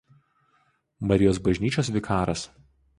[1.11, 2.49] Marijos bažnyčios vikaras.